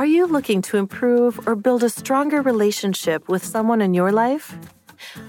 [0.00, 4.56] Are you looking to improve or build a stronger relationship with someone in your life?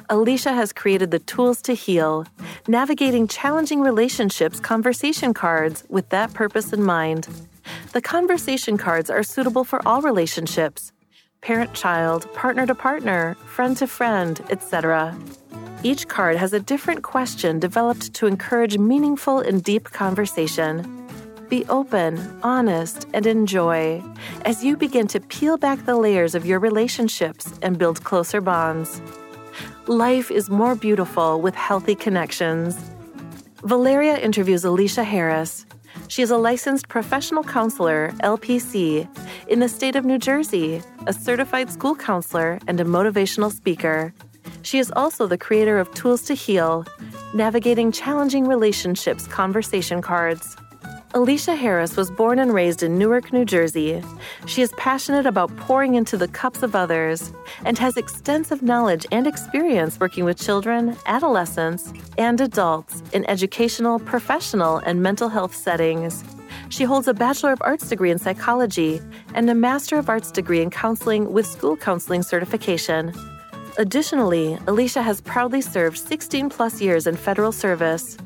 [0.10, 2.26] Alicia has created the tools to heal,
[2.70, 7.28] navigating challenging relationships conversation cards with that purpose in mind.
[7.92, 10.94] The conversation cards are suitable for all relationships
[11.42, 15.20] parent child, partner to partner, friend to friend, etc.
[15.84, 21.01] Each card has a different question developed to encourage meaningful and deep conversation.
[21.52, 24.02] Be open, honest, and enjoy
[24.46, 29.02] as you begin to peel back the layers of your relationships and build closer bonds.
[29.86, 32.80] Life is more beautiful with healthy connections.
[33.66, 35.66] Valeria interviews Alicia Harris.
[36.08, 39.06] She is a licensed professional counselor, LPC,
[39.50, 44.14] in the state of New Jersey, a certified school counselor, and a motivational speaker.
[44.62, 46.86] She is also the creator of Tools to Heal,
[47.34, 50.56] Navigating Challenging Relationships Conversation Cards.
[51.14, 54.02] Alicia Harris was born and raised in Newark, New Jersey.
[54.46, 57.34] She is passionate about pouring into the cups of others
[57.66, 64.78] and has extensive knowledge and experience working with children, adolescents, and adults in educational, professional,
[64.78, 66.24] and mental health settings.
[66.70, 69.02] She holds a Bachelor of Arts degree in psychology
[69.34, 73.14] and a Master of Arts degree in counseling with school counseling certification.
[73.78, 78.18] Additionally, Alicia has proudly served 16 plus years in federal service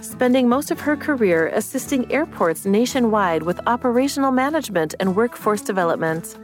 [0.00, 6.36] spending most of her career assisting airports nationwide with operational management and workforce development.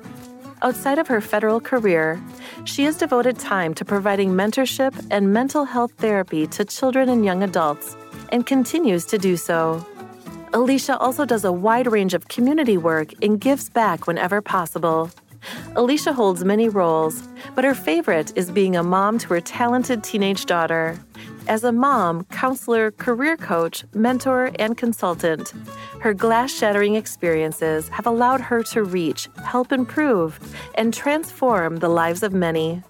[0.62, 2.22] Outside of her federal career,
[2.64, 7.42] she has devoted time to providing mentorship and mental health therapy to children and young
[7.42, 7.96] adults
[8.30, 9.84] and continues to do so.
[10.52, 15.10] Alicia also does a wide range of community work and gives back whenever possible.
[15.76, 20.46] Alicia holds many roles, but her favorite is being a mom to her talented teenage
[20.46, 20.98] daughter.
[21.46, 25.52] As a mom, counselor, career coach, mentor, and consultant,
[26.00, 30.40] her glass shattering experiences have allowed her to reach, help improve,
[30.74, 32.82] and transform the lives of many.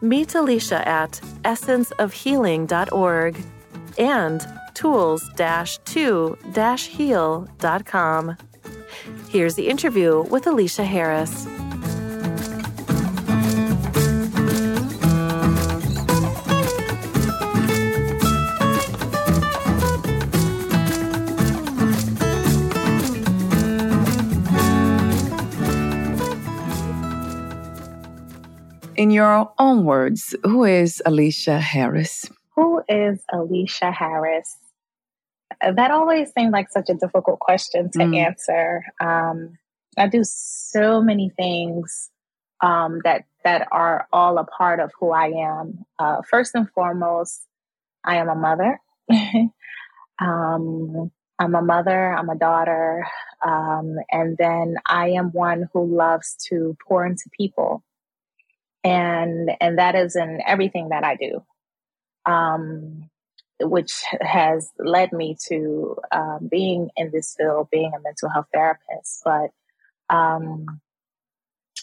[0.00, 3.36] Meet Alicia at essenceofhealing.org
[3.98, 6.38] and tools 2
[6.76, 8.36] heal.com.
[9.28, 11.48] Here's the interview with Alicia Harris.
[28.98, 32.28] In your own words, who is Alicia Harris?
[32.56, 34.56] Who is Alicia Harris?
[35.62, 38.16] Uh, that always seems like such a difficult question to mm.
[38.18, 38.84] answer.
[39.00, 39.56] Um,
[39.96, 42.10] I do so many things
[42.60, 45.84] um, that that are all a part of who I am.
[46.00, 47.40] Uh, first and foremost,
[48.02, 48.80] I am a mother.
[50.18, 52.12] um, I'm a mother.
[52.12, 53.06] I'm a daughter,
[53.46, 57.84] um, and then I am one who loves to pour into people
[58.88, 61.44] and and that is in everything that I do,
[62.26, 63.08] um,
[63.60, 69.22] which has led me to um, being in this field, being a mental health therapist.
[69.24, 69.50] But
[70.10, 70.80] um,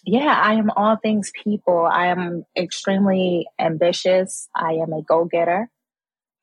[0.04, 1.86] yeah, I am all things people.
[1.86, 4.50] I am extremely ambitious.
[4.56, 5.70] I am a go getter.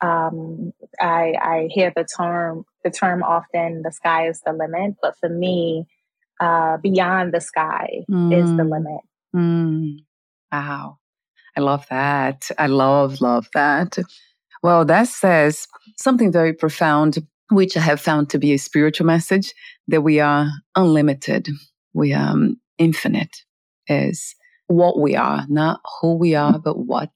[0.00, 3.82] Um, I, I hear the term the term often.
[3.82, 5.87] The sky is the limit, but for me,
[6.41, 8.37] uh, beyond the sky mm.
[8.37, 8.70] is the mm.
[8.70, 9.00] limit.
[9.35, 10.05] Mm.
[10.52, 10.99] Wow.
[11.56, 12.50] I love that.
[12.58, 13.99] I love, love that.
[14.62, 15.66] Well, that says
[15.99, 17.19] something very profound,
[17.50, 19.52] which I have found to be a spiritual message
[19.88, 21.49] that we are unlimited.
[21.94, 23.37] We are um, infinite
[23.88, 24.34] is
[24.69, 27.10] what we are, not who we are, but what.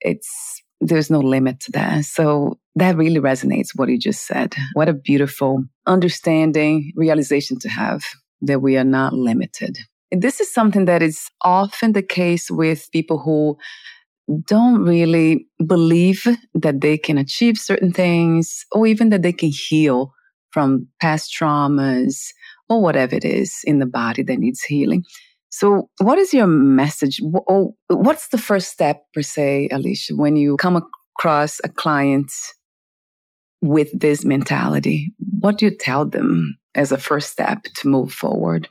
[0.00, 2.02] It's, there's no limit there.
[2.04, 4.54] So that really resonates what you just said.
[4.74, 8.04] What a beautiful understanding, realization to have
[8.42, 9.78] that we are not limited.
[10.10, 13.56] This is something that is often the case with people who
[14.46, 20.12] don't really believe that they can achieve certain things or even that they can heal
[20.50, 22.28] from past traumas
[22.68, 25.04] or whatever it is in the body that needs healing.
[25.50, 27.20] So, what is your message?
[27.22, 30.82] What's the first step, per se, Alicia, when you come
[31.16, 32.30] across a client
[33.62, 35.10] with this mentality?
[35.40, 38.68] What do you tell them as a first step to move forward?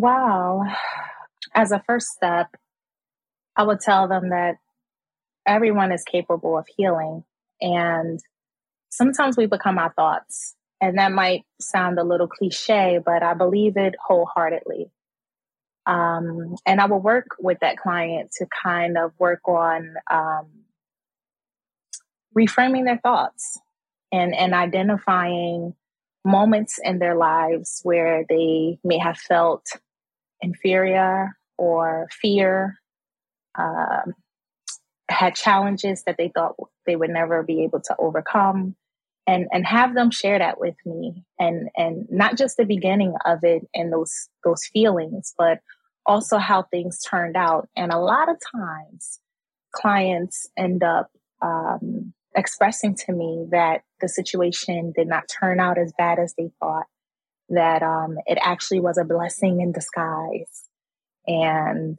[0.00, 0.62] Wow.
[1.54, 2.46] As a first step,
[3.54, 4.54] I would tell them that
[5.46, 7.22] everyone is capable of healing.
[7.60, 8.18] And
[8.88, 10.56] sometimes we become our thoughts.
[10.80, 14.90] And that might sound a little cliche, but I believe it wholeheartedly.
[15.84, 20.46] Um, and I will work with that client to kind of work on um,
[22.34, 23.60] reframing their thoughts
[24.10, 25.74] and, and identifying
[26.24, 29.66] moments in their lives where they may have felt
[30.42, 32.78] inferior or fear,
[33.58, 34.14] um,
[35.08, 36.56] had challenges that they thought
[36.86, 38.76] they would never be able to overcome.
[39.26, 41.24] And, and have them share that with me.
[41.38, 45.60] And and not just the beginning of it and those those feelings but
[46.06, 47.68] also how things turned out.
[47.76, 49.20] And a lot of times
[49.72, 51.10] clients end up
[51.42, 56.50] um, expressing to me that the situation did not turn out as bad as they
[56.60, 56.86] thought,
[57.50, 60.64] that um, it actually was a blessing in disguise.
[61.26, 61.98] And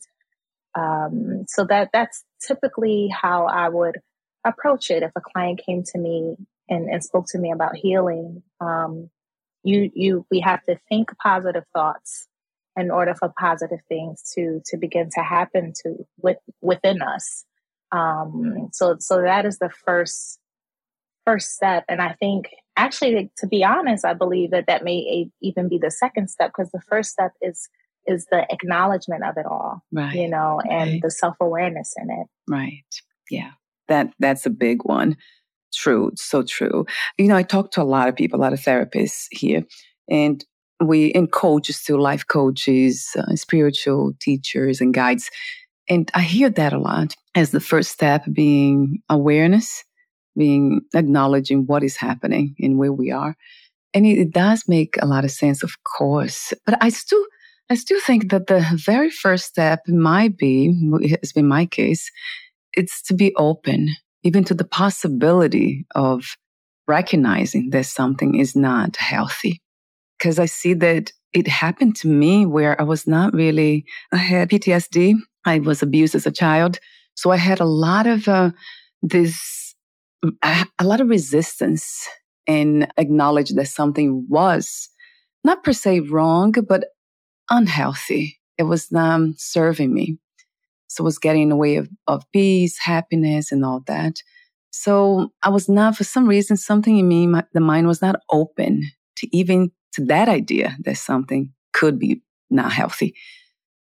[0.75, 3.99] um, so that that's typically how I would
[4.45, 6.35] approach it if a client came to me
[6.69, 8.43] and, and spoke to me about healing.
[8.59, 9.09] Um,
[9.63, 12.27] you you we have to think positive thoughts
[12.77, 17.45] in order for positive things to to begin to happen to with, within us.
[17.91, 20.39] Um, so so that is the first
[21.25, 25.67] first step, and I think actually, to be honest, I believe that that may even
[25.67, 27.69] be the second step because the first step is
[28.07, 30.15] is the acknowledgement of it all, right.
[30.15, 31.01] you know, and right.
[31.01, 32.27] the self awareness in it.
[32.47, 32.83] Right.
[33.29, 33.51] Yeah.
[33.87, 35.17] That that's a big one.
[35.73, 36.11] True.
[36.15, 36.85] So true.
[37.17, 39.63] You know, I talk to a lot of people, a lot of therapists here,
[40.09, 40.43] and
[40.83, 45.29] we and coaches too, life coaches, uh, spiritual teachers and guides.
[45.89, 49.83] And I hear that a lot as the first step being awareness,
[50.37, 53.35] being acknowledging what is happening and where we are.
[53.93, 56.53] And it, it does make a lot of sense, of course.
[56.65, 57.23] But I still,
[57.69, 60.73] I still think that the very first step might be,
[61.21, 62.09] has been my case,
[62.73, 63.89] it's to be open,
[64.23, 66.35] even to the possibility of
[66.87, 69.61] recognizing that something is not healthy.
[70.17, 74.49] Because I see that it happened to me where I was not really, I had
[74.49, 75.15] PTSD.
[75.45, 76.79] I was abused as a child.
[77.15, 78.51] So I had a lot of uh,
[79.01, 79.70] this,
[80.43, 82.07] a lot of resistance
[82.47, 84.89] and acknowledge that something was
[85.43, 86.85] not per se wrong, but
[87.49, 88.39] unhealthy.
[88.57, 90.17] It was not um, serving me.
[90.87, 94.21] So it was getting in the way of, of peace, happiness, and all that.
[94.71, 98.17] So I was not, for some reason, something in me, my, the mind was not
[98.29, 103.15] open to even to that idea that something could be not healthy.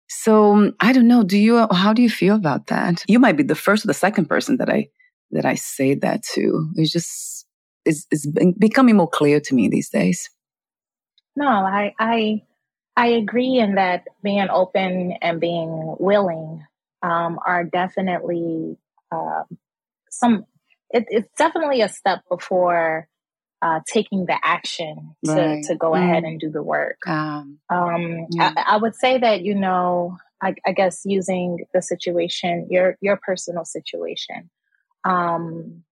[0.08, 1.22] So I don't know.
[1.22, 1.66] Do you?
[1.70, 3.04] How do you feel about that?
[3.06, 4.88] You might be the first or the second person that I
[5.32, 6.68] that I say that to.
[6.76, 7.46] It's just
[7.84, 8.26] it's, it's
[8.58, 10.30] becoming more clear to me these days.
[11.36, 12.42] No, I I
[12.96, 16.64] I agree in that being open and being willing
[17.02, 18.76] um, are definitely
[19.10, 19.44] uh,
[20.10, 20.44] some.
[20.90, 23.08] It, it's definitely a step before
[23.62, 25.64] uh, taking the action to, right.
[25.64, 26.02] to go mm.
[26.02, 26.98] ahead and do the work.
[27.06, 28.52] Um, um, yeah.
[28.56, 33.18] I, I, would say that, you know, I, I, guess using the situation, your, your
[33.22, 34.50] personal situation,
[35.04, 35.82] um,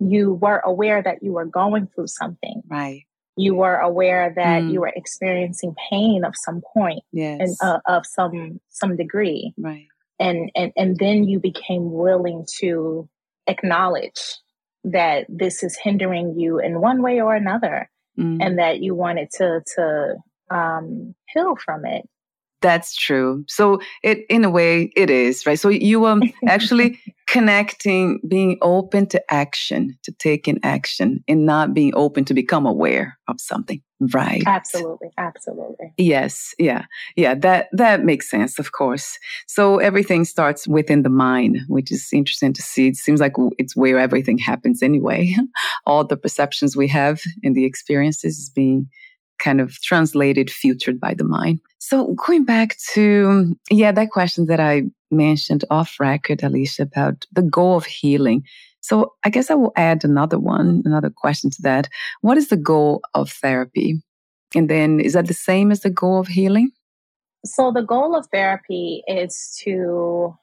[0.00, 2.62] you were aware that you were going through something.
[2.66, 3.04] Right.
[3.36, 4.72] You were aware that mm.
[4.72, 7.40] you were experiencing pain of some point yes.
[7.40, 9.52] and uh, of some, some degree.
[9.58, 9.86] Right.
[10.20, 13.08] And, and, and then you became willing to
[13.46, 14.36] acknowledge
[14.84, 18.38] that this is hindering you in one way or another mm.
[18.40, 20.14] and that you wanted to to
[20.50, 22.08] um, heal from it
[22.64, 23.44] that's true.
[23.46, 25.60] So it, in a way, it is right.
[25.60, 31.92] So you um actually connecting, being open to action, to taking action, and not being
[31.94, 33.82] open to become aware of something.
[34.14, 34.42] Right.
[34.46, 35.08] Absolutely.
[35.18, 35.92] Absolutely.
[35.98, 36.54] Yes.
[36.58, 36.86] Yeah.
[37.16, 37.34] Yeah.
[37.34, 38.58] That that makes sense.
[38.58, 39.18] Of course.
[39.46, 42.88] So everything starts within the mind, which is interesting to see.
[42.88, 45.36] It seems like it's where everything happens anyway.
[45.86, 48.88] All the perceptions we have and the experiences being
[49.44, 51.60] kind of translated, filtered by the mind.
[51.78, 57.42] So going back to, yeah, that question that I mentioned off record, Alicia, about the
[57.42, 58.44] goal of healing.
[58.80, 61.88] So I guess I will add another one, another question to that.
[62.22, 64.02] What is the goal of therapy?
[64.54, 66.70] And then is that the same as the goal of healing?
[67.44, 70.34] So the goal of therapy is to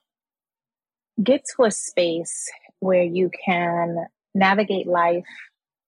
[1.24, 4.06] get to a space where you can
[4.36, 5.26] navigate life,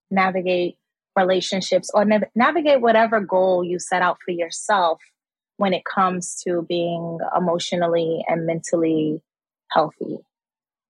[0.10, 0.78] navigate
[1.16, 5.00] relationships, or nav- navigate whatever goal you set out for yourself
[5.58, 9.22] when it comes to being emotionally and mentally
[9.72, 10.18] healthy.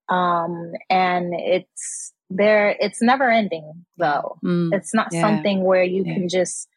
[0.10, 4.38] Um, and it's there, it's never ending though.
[4.44, 5.22] Mm, it's not yeah.
[5.22, 6.14] something where you yeah.
[6.14, 6.68] can just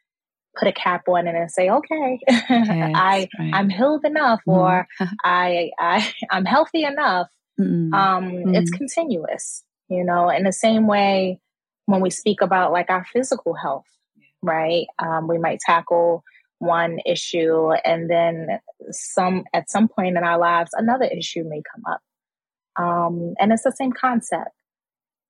[0.56, 3.50] put a cap on it and say, okay, yes, I, right.
[3.52, 4.54] I'm healed enough mm.
[4.54, 4.86] or
[5.24, 7.28] I, I, I'm healthy enough.
[7.58, 7.94] Mm.
[7.94, 8.54] Um.
[8.54, 11.40] It's continuous, you know, in the same way
[11.86, 13.86] when we speak about like our physical health,
[14.42, 14.86] right?
[14.98, 16.24] Um, we might tackle
[16.58, 21.82] one issue and then some at some point in our lives another issue may come
[21.90, 22.00] up.
[22.76, 24.50] Um, and it's the same concept.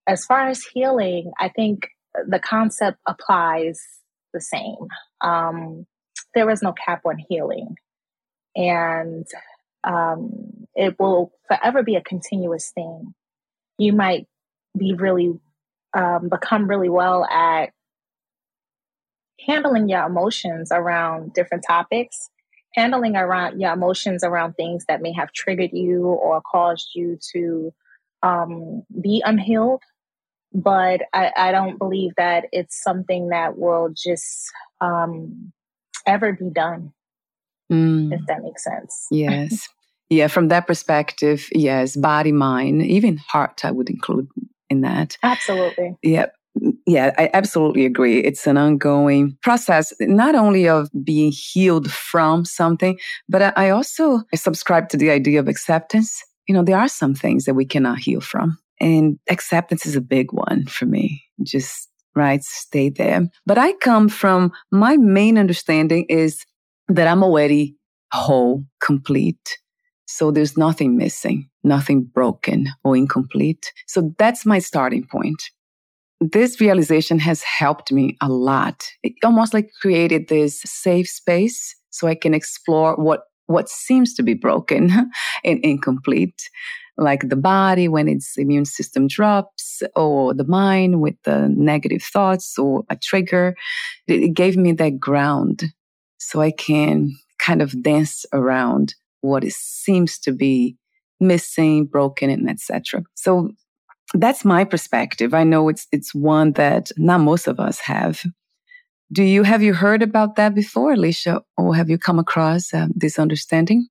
[0.07, 1.89] As far as healing i think
[2.27, 3.81] the concept applies
[4.33, 4.89] the same.
[5.21, 5.87] Um,
[6.35, 7.77] there is no cap on healing.
[8.55, 9.27] And
[9.85, 13.15] um, it will forever be a continuous thing.
[13.79, 14.27] You might
[14.77, 15.39] be really
[15.97, 17.71] um, become really well at
[19.45, 22.31] handling your emotions around different topics,
[22.75, 27.73] handling around your emotions around things that may have triggered you or caused you to
[28.23, 29.83] um, be unhealed.
[30.53, 34.51] But I, I, don't believe that it's something that will just
[34.81, 35.53] um,
[36.07, 36.93] ever be done,
[37.71, 38.13] mm.
[38.13, 39.07] if that makes sense.
[39.11, 39.69] Yes.
[40.09, 44.29] yeah, from that perspective, yes, body, mind, even heart, I would include
[44.71, 45.17] in that.
[45.23, 45.97] Absolutely.
[46.03, 46.35] Yep
[46.87, 48.21] yeah, I absolutely agree.
[48.21, 54.89] It's an ongoing process, not only of being healed from something, but I also subscribe
[54.91, 56.23] to the idea of acceptance.
[56.49, 58.59] You know, there are some things that we cannot heal from.
[58.81, 61.25] And acceptance is a big one for me.
[61.43, 63.27] Just, right, stay there.
[63.47, 66.45] But I come from my main understanding is
[66.89, 67.77] that I'm already
[68.13, 69.59] whole, complete.
[70.07, 73.73] So there's nothing missing, nothing broken or incomplete.
[73.87, 75.43] So that's my starting point
[76.21, 78.89] this realization has helped me a lot.
[79.03, 84.25] It almost like created this safe space so I can explore what what seems to
[84.25, 84.91] be broken
[85.45, 86.51] and incomplete,
[86.97, 92.59] like the body when its immune system drops, or the mind with the negative thoughts
[92.59, 93.55] or a trigger.
[94.09, 95.73] It gave me that ground
[96.19, 100.77] so I can kind of dance around what it seems to be
[101.21, 103.03] missing, broken, and etc.
[103.15, 103.51] So
[104.15, 105.35] that's my perspective.
[105.35, 108.25] I know it's it's one that not most of us have.
[109.13, 112.89] Do you have you heard about that before, Alicia, or have you come across uh,
[112.95, 113.89] this understanding?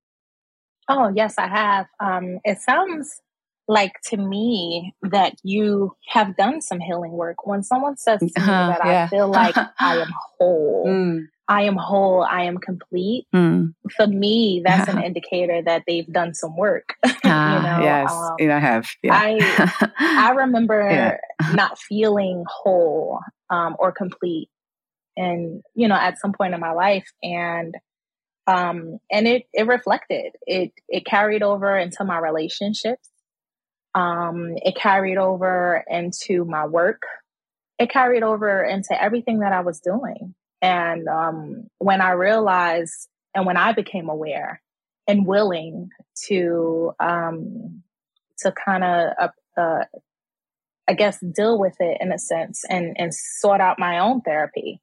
[0.89, 1.87] Oh yes, I have.
[1.99, 3.21] Um, it sounds
[3.67, 7.45] like to me that you have done some healing work.
[7.45, 9.03] When someone says to me uh, that yeah.
[9.05, 11.21] I feel like I am whole, mm.
[11.47, 13.27] I am whole, I am complete.
[13.33, 13.75] Mm.
[13.95, 16.95] For me, that's an indicator that they've done some work.
[17.05, 18.89] you ah, know, yes, um, I have.
[19.03, 19.13] Yeah.
[19.13, 21.17] I I remember yeah.
[21.53, 24.49] not feeling whole um, or complete,
[25.15, 27.75] and you know, at some point in my life, and
[28.47, 30.33] um, and it it reflected.
[30.47, 33.07] It it carried over into my relationships.
[33.93, 37.03] Um, it carried over into my work.
[37.77, 40.33] It carried over into everything that I was doing.
[40.65, 44.63] And um, when I realized and when I became aware
[45.07, 45.89] and willing
[46.27, 47.83] to um,
[48.39, 49.85] to kind of uh, uh,
[50.87, 54.81] I guess deal with it in a sense and and sort out my own therapy.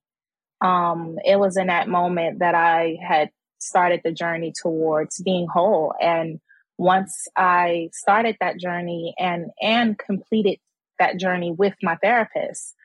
[0.61, 5.95] Um, it was in that moment that I had started the journey towards being whole.
[6.01, 6.39] And
[6.79, 10.61] once I started that journey and and completed
[11.01, 12.77] that journey with my therapist,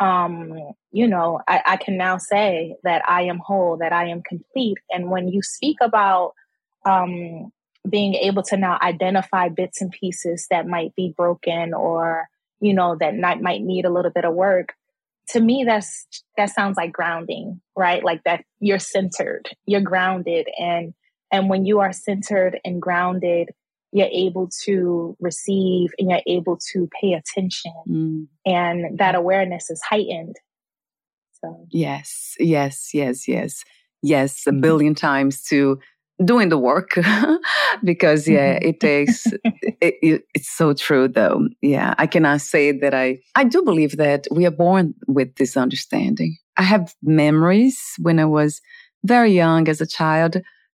[0.00, 4.22] um, you know, I, I can now say that I am whole, that I am
[4.22, 4.78] complete.
[4.90, 6.34] And when you speak about
[6.84, 7.52] um,
[7.88, 12.28] being able to now identify bits and pieces that might be broken or,
[12.60, 14.74] you know, that might, might need a little bit of work,
[15.28, 18.04] to me, that's that sounds like grounding, right?
[18.04, 20.92] Like that you're centered, you're grounded, and
[21.32, 23.50] and when you are centered and grounded,
[23.94, 27.72] you're able to receive and you're able to pay attention.
[27.88, 28.26] Mm.
[28.44, 30.36] and that awareness is heightened.
[31.40, 31.66] So.
[31.70, 33.64] Yes yes yes yes.
[34.02, 34.60] Yes a mm-hmm.
[34.60, 35.78] billion times to
[36.22, 36.98] doing the work.
[37.82, 39.26] Because yeah it takes
[39.80, 41.48] it, it, it's so true though.
[41.60, 45.56] Yeah i cannot say that i i do believe that we are born with this
[45.56, 46.36] understanding.
[46.56, 48.60] I have memories when i was
[49.04, 50.36] very young as a child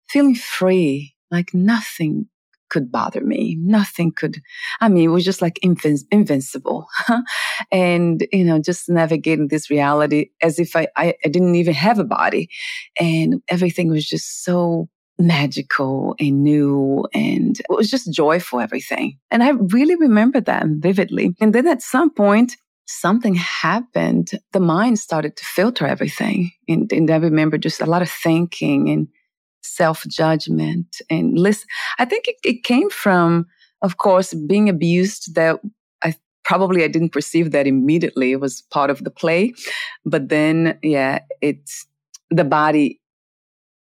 [0.08, 2.26] feeling free like nothing
[2.74, 3.56] could bother me.
[3.60, 4.42] Nothing could,
[4.80, 6.88] I mean, it was just like invin- invincible.
[7.70, 12.00] and, you know, just navigating this reality as if I, I, I didn't even have
[12.00, 12.50] a body.
[12.98, 19.44] And everything was just so magical and new and it was just joyful everything and
[19.44, 25.36] i really remember that vividly and then at some point something happened the mind started
[25.36, 29.06] to filter everything and, and i remember just a lot of thinking and
[29.64, 31.00] self-judgment.
[31.10, 31.66] And listen
[31.98, 33.46] i think it, it came from
[33.82, 35.60] of course being abused that
[36.02, 38.32] i probably i didn't perceive that immediately.
[38.32, 39.52] It was part of the play.
[40.04, 41.86] But then yeah it's
[42.30, 43.00] the body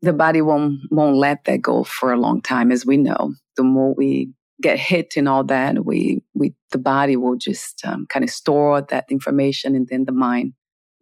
[0.01, 3.33] the body won't won't let that go for a long time, as we know.
[3.55, 4.31] The more we
[4.61, 8.81] get hit and all that, we we the body will just um, kind of store
[8.81, 10.53] that information, and then the mind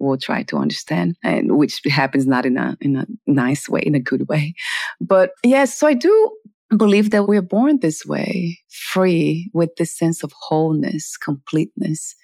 [0.06, 3.96] will try to understand, and which happens not in a in a nice way, in
[3.96, 4.54] a good way.
[5.02, 6.32] But yes, so I do
[6.76, 12.16] believe that we're born this way, free with this sense of wholeness, completeness.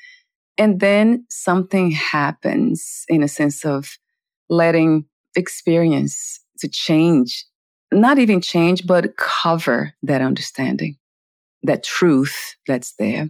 [0.57, 3.97] And then something happens in a sense of
[4.49, 7.45] letting experience to change,
[7.91, 10.97] not even change, but cover that understanding,
[11.63, 13.29] that truth that's there.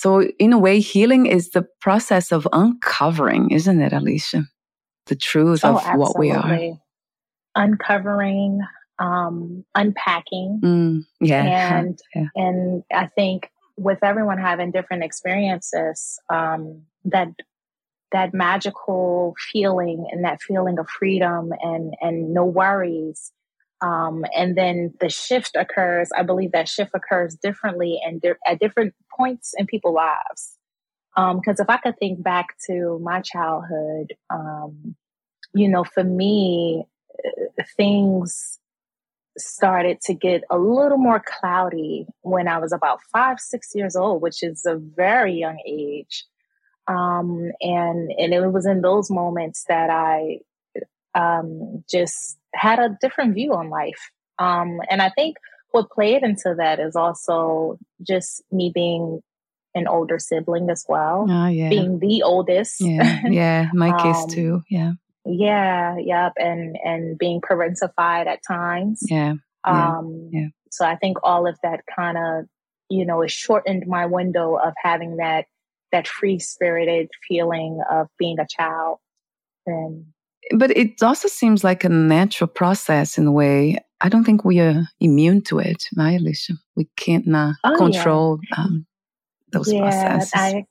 [0.00, 4.44] So, in a way, healing is the process of uncovering, isn't it, Alicia?
[5.06, 5.98] The truth oh, of absolutely.
[5.98, 6.78] what we are.
[7.56, 8.60] Uncovering,
[9.00, 10.60] um, unpacking.
[10.64, 11.78] Mm, yeah.
[11.80, 12.26] And, yeah.
[12.36, 17.30] and I think with everyone having different experiences, um, that
[18.12, 23.32] that magical feeling and that feeling of freedom and and no worries
[23.80, 28.58] um, and then the shift occurs i believe that shift occurs differently and di- at
[28.58, 30.56] different points in people's lives.
[31.16, 34.94] Because um, if i could think back to my childhood um,
[35.54, 36.84] you know for me
[37.24, 38.58] uh, things
[39.36, 44.20] started to get a little more cloudy when i was about five six years old
[44.20, 46.24] which is a very young age.
[46.86, 50.38] Um, and and it was in those moments that I
[51.14, 54.10] um, just had a different view on life.
[54.38, 55.36] Um, and I think
[55.72, 59.20] what played into that is also just me being
[59.74, 61.68] an older sibling as well, oh, yeah.
[61.68, 62.80] being the oldest.
[62.80, 64.62] Yeah, yeah, my case um, too.
[64.70, 64.92] Yeah,
[65.24, 69.00] yeah, yep, and and being parentified at times.
[69.08, 69.34] Yeah,
[69.64, 70.48] um, yeah.
[70.70, 72.46] So I think all of that kind of
[72.88, 75.46] you know it shortened my window of having that
[75.92, 78.98] that free spirited feeling of being a child.
[79.66, 80.06] And
[80.56, 83.78] but it also seems like a natural process in a way.
[84.00, 86.54] I don't think we are immune to it, right, Alicia?
[86.76, 88.62] We can't uh, oh, control yeah.
[88.64, 88.86] um,
[89.52, 90.32] those yeah, processes.
[90.34, 90.64] I,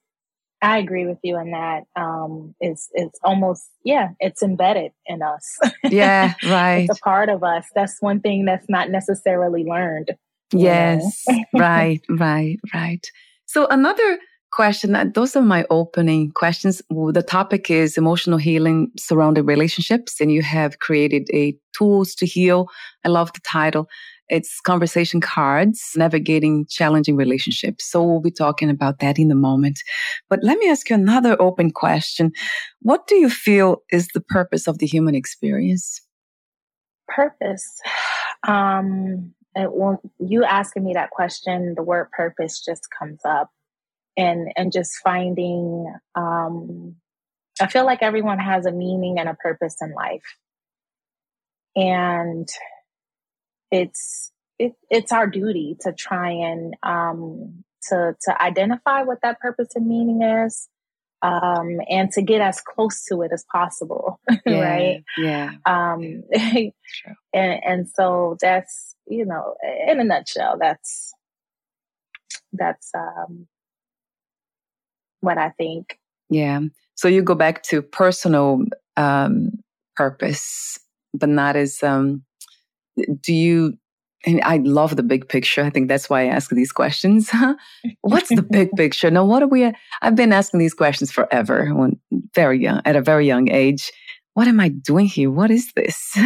[0.61, 1.83] I agree with you on that.
[1.95, 5.59] Um, it's it's almost yeah, it's embedded in us.
[5.89, 6.87] Yeah, right.
[6.89, 7.65] it's a part of us.
[7.75, 10.11] That's one thing that's not necessarily learned.
[10.53, 13.05] Yes, right, right, right.
[13.45, 14.19] So another
[14.57, 14.95] question.
[14.95, 16.81] Uh, those are my opening questions.
[16.89, 22.67] The topic is emotional healing surrounding relationships, and you have created a tools to heal.
[23.05, 23.87] I love the title.
[24.29, 27.85] It's conversation cards, navigating challenging relationships.
[27.85, 29.79] So we'll be talking about that in a moment.
[30.27, 32.31] But let me ask you another open question.
[32.81, 36.01] What do you feel is the purpose of the human experience?
[37.07, 37.65] Purpose.
[38.47, 39.69] Um, it,
[40.19, 43.49] you asking me that question, the word purpose just comes up
[44.17, 46.95] and and just finding um,
[47.61, 50.23] i feel like everyone has a meaning and a purpose in life.
[51.75, 52.47] And
[53.71, 59.69] it's it, it's our duty to try and um, to to identify what that purpose
[59.75, 60.67] and meaning is
[61.21, 65.03] um, and to get as close to it as possible yeah, right?
[65.17, 65.51] yeah.
[65.65, 66.73] Um and
[67.33, 69.55] and so that's you know
[69.87, 71.13] in a nutshell that's
[72.53, 73.47] that's um
[75.21, 75.97] what I think.
[76.29, 76.61] Yeah.
[76.95, 78.63] So you go back to personal
[78.95, 79.51] um,
[79.95, 80.79] purpose,
[81.13, 82.23] but not as, um,
[83.21, 83.73] do you,
[84.25, 85.63] and I love the big picture.
[85.63, 87.31] I think that's why I ask these questions.
[88.01, 89.11] What's the big picture?
[89.11, 91.99] Now, what are we, I've been asking these questions forever when
[92.33, 93.91] very young, at a very young age.
[94.33, 95.31] What am I doing here?
[95.31, 96.17] What is this?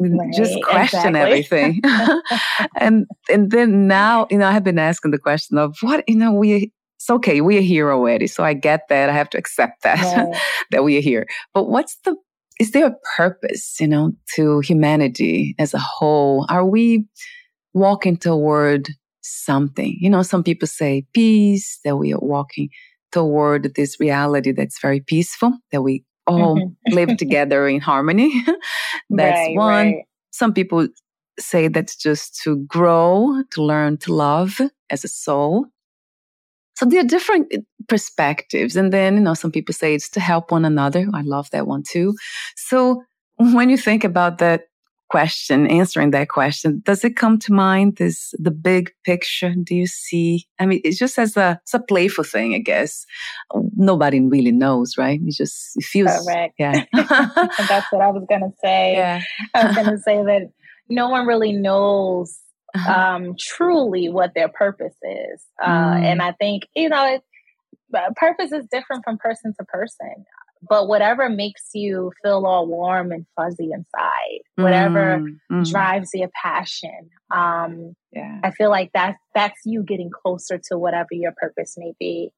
[0.00, 1.20] Right, just question exactly.
[1.20, 1.80] everything
[2.76, 6.14] and and then now you know i have been asking the question of what you
[6.14, 7.40] know we it's okay.
[7.40, 8.26] We are here already.
[8.26, 9.08] So I get that.
[9.08, 10.36] I have to accept that, right.
[10.72, 11.28] that we are here.
[11.54, 12.16] But what's the,
[12.58, 16.44] is there a purpose, you know, to humanity as a whole?
[16.48, 17.06] Are we
[17.72, 18.88] walking toward
[19.20, 19.96] something?
[20.00, 22.70] You know, some people say peace, that we are walking
[23.12, 26.92] toward this reality that's very peaceful, that we all mm-hmm.
[26.94, 28.44] live together in harmony.
[29.10, 29.86] that's right, one.
[29.86, 30.04] Right.
[30.32, 30.88] Some people
[31.38, 35.66] say that's just to grow, to learn to love as a soul.
[36.78, 38.76] So there are different eh, perspectives.
[38.76, 41.06] And then, you know, some people say it's to help one another.
[41.12, 42.14] I love that one too.
[42.56, 43.02] So
[43.36, 44.62] when you think about that,
[45.08, 49.54] question, answering that question, does it come to mind this the big picture?
[49.62, 50.46] Do you see?
[50.58, 53.06] I mean, it's just as a it's a playful thing, I guess.
[53.76, 55.20] Nobody really knows, right?
[55.24, 56.54] It just it feels correct.
[56.58, 58.92] Yeah, that's what I was gonna say.
[58.98, 59.22] Yeah.
[59.54, 60.50] I was gonna say that
[60.88, 62.38] no one really knows
[62.74, 62.92] uh-huh.
[62.92, 66.02] um, truly what their purpose is, uh, mm.
[66.02, 67.22] and I think you know, it,
[68.16, 70.24] purpose is different from person to person
[70.66, 75.62] but whatever makes you feel all warm and fuzzy inside, whatever mm-hmm.
[75.62, 77.10] drives your passion.
[77.30, 78.40] Um, yeah.
[78.42, 82.30] I feel like that that's you getting closer to whatever your purpose may be.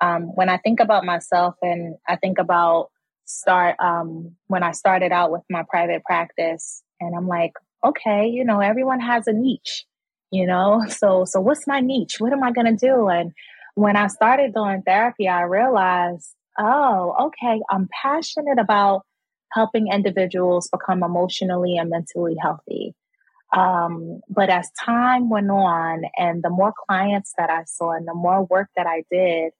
[0.00, 2.90] Um, when I think about myself and I think about
[3.24, 7.52] start um, when I started out with my private practice, and I'm like,
[7.84, 9.84] okay, you know, everyone has a niche,
[10.30, 12.16] you know, so so what's my niche?
[12.18, 13.08] What am I gonna do?
[13.08, 13.32] And
[13.74, 19.02] when I started doing therapy, I realized oh, okay, I'm passionate about
[19.52, 22.94] helping individuals become emotionally and mentally healthy.
[23.56, 28.14] Um, but as time went on and the more clients that I saw and the
[28.14, 29.52] more work that I did,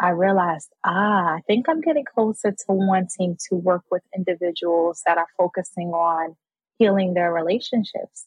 [0.00, 5.18] I realized, ah, I think I'm getting closer to wanting to work with individuals that
[5.18, 6.36] are focusing on
[6.80, 8.26] healing their relationships.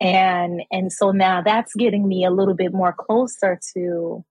[0.00, 4.24] And, and so now that's getting me a little bit more closer to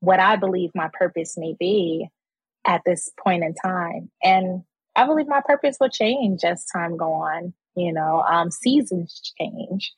[0.00, 2.08] what I believe my purpose may be
[2.66, 4.10] at this point in time.
[4.22, 7.54] And I believe my purpose will change as time go on.
[7.76, 9.92] You know, um, seasons change,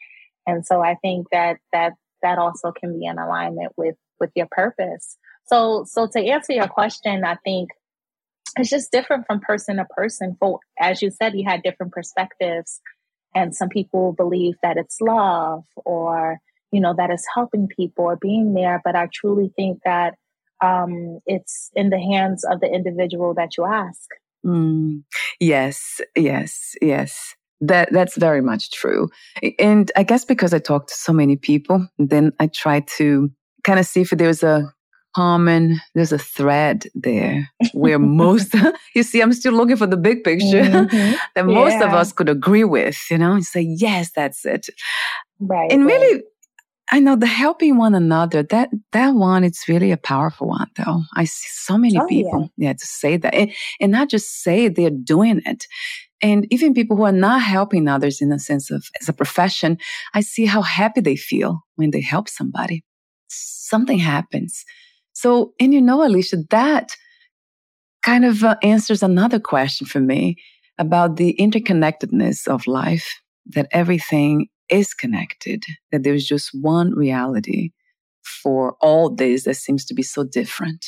[0.46, 4.46] and so I think that that that also can be in alignment with with your
[4.50, 5.16] purpose.
[5.46, 7.70] So, so to answer your question, I think
[8.56, 10.36] it's just different from person to person.
[10.38, 12.80] For as you said, you had different perspectives,
[13.34, 16.38] and some people believe that it's love or
[16.70, 18.80] you know that it's helping people or being there.
[18.84, 20.14] But I truly think that
[20.62, 24.08] um, it's in the hands of the individual that you ask.
[24.44, 25.02] Mm,
[25.40, 27.34] yes, yes, yes.
[27.60, 29.08] That that's very much true.
[29.58, 33.30] And I guess because I talked to so many people, then I try to
[33.62, 34.72] kind of see if there's a
[35.14, 38.54] common there's a thread there where most
[38.94, 41.12] you see i'm still looking for the big picture mm-hmm.
[41.34, 41.84] that most yeah.
[41.84, 44.66] of us could agree with you know and say yes that's it
[45.40, 46.22] right and really
[46.90, 51.02] I know the helping one another, that that one, it's really a powerful one though.
[51.16, 52.68] I see so many oh, people, yeah.
[52.68, 52.72] yeah.
[52.74, 53.32] to say that.
[53.34, 55.64] And, and not just say it, they're doing it.
[56.20, 59.78] And even people who are not helping others in a sense of as a profession,
[60.12, 62.84] I see how happy they feel when they help somebody.
[63.28, 64.64] Something happens.
[65.22, 66.96] So, and you know, Alicia, that
[68.02, 70.36] kind of uh, answers another question for me
[70.78, 77.70] about the interconnectedness of life, that everything is connected, that there's just one reality
[78.42, 80.86] for all this that seems to be so different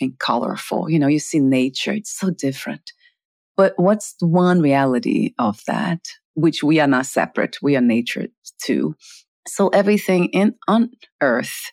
[0.00, 0.88] and colorful.
[0.88, 2.92] You know, you see nature, it's so different.
[3.56, 8.28] But what's one reality of that, which we are not separate, we are nature
[8.62, 8.94] too.
[9.48, 11.72] So everything in on earth,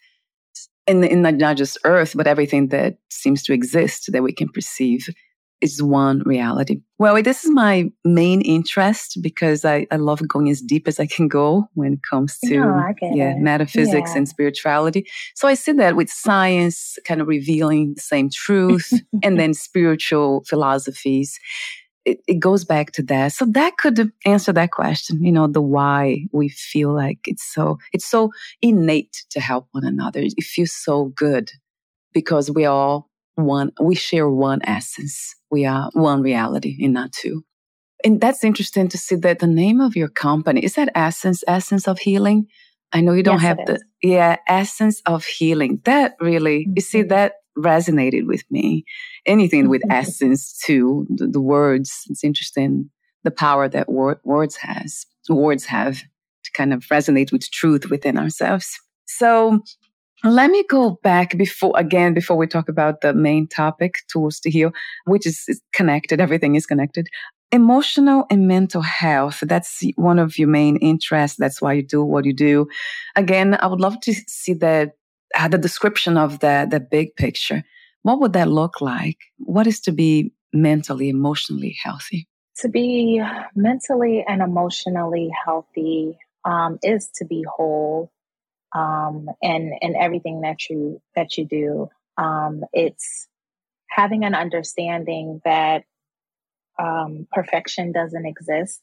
[0.89, 5.08] in, in not just earth, but everything that seems to exist that we can perceive
[5.62, 6.82] is one reality.
[6.99, 11.06] Well, this is my main interest because I, I love going as deep as I
[11.06, 14.17] can go when it comes to yeah, metaphysics yeah.
[14.17, 15.06] and spirituality.
[15.36, 18.91] So I see that with science kind of revealing the same truth
[19.23, 21.38] and then spiritual philosophies.
[22.06, 23.34] It, it goes back to that.
[23.34, 27.78] So that could answer that question, you know, the why we feel like it's so,
[27.94, 28.32] it's so
[28.62, 30.22] innate to help one another.
[30.22, 31.52] It feels so good
[32.14, 35.36] because we all one, we share one essence.
[35.52, 37.44] We are one reality and not two.
[38.04, 41.88] And that's interesting to see that the name of your company is that Essence, Essence
[41.88, 42.48] of Healing.
[42.94, 45.82] I know you don't yes, have the, yeah, Essence of Healing.
[45.84, 46.74] That really, mm-hmm.
[46.76, 47.10] you see, mm-hmm.
[47.10, 48.86] that resonated with me.
[49.26, 49.91] Anything with mm-hmm.
[49.91, 52.89] essence too, the, the, words, it's interesting
[53.24, 56.02] the power that wor- words has, words have
[56.43, 58.80] to kind of resonate with truth within ourselves.
[59.06, 59.62] So
[60.24, 64.50] let me go back before, again, before we talk about the main topic, tools to
[64.50, 64.72] heal,
[65.06, 66.19] which is, is connected.
[66.19, 67.08] Everything is connected.
[67.52, 69.39] Emotional and mental health.
[69.41, 71.38] That's one of your main interests.
[71.38, 72.67] That's why you do what you do.
[73.15, 74.93] Again, I would love to see that,
[75.36, 77.63] uh, the description of the, the big picture.
[78.04, 79.18] What would that look like?
[79.38, 82.28] What is to be mentally, emotionally healthy?
[82.58, 83.22] To be
[83.56, 88.12] mentally and emotionally healthy um, is to be whole
[88.76, 91.89] um, and and everything that you that you do.
[92.18, 93.28] Um, it's
[93.89, 95.84] having an understanding that
[96.78, 98.82] um, perfection doesn't exist.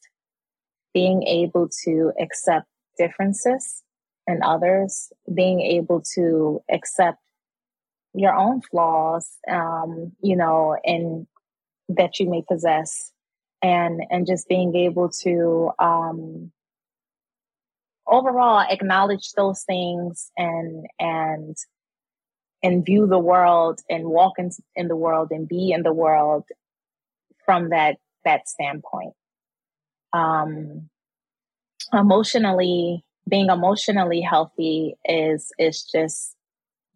[0.93, 2.65] Being able to accept
[2.97, 3.83] differences
[4.27, 7.19] in others, being able to accept
[8.13, 11.27] your own flaws, um, you know, and
[11.89, 13.11] that you may possess,
[13.61, 16.51] and and just being able to um,
[18.07, 21.55] overall acknowledge those things and and
[22.63, 26.45] and view the world and walk in, in the world and be in the world
[27.45, 29.13] from that that standpoint.
[30.13, 30.89] Um
[31.93, 36.35] emotionally being emotionally healthy is is just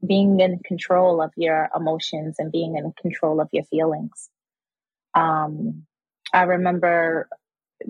[0.06, 4.30] being in control of your emotions and being in control of your feelings.
[5.14, 5.86] Um
[6.34, 7.28] i remember